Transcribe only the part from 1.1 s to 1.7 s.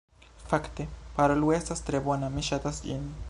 Parolu